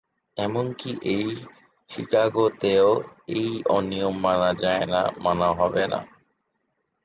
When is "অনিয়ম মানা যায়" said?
3.69-4.85